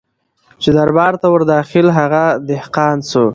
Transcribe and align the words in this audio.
چي 0.61 0.69
دربار 0.77 1.13
ته 1.21 1.27
ور 1.33 1.41
داخل 1.51 1.85
هغه 1.99 2.23
دهقان 2.49 2.97
سو 3.11 3.23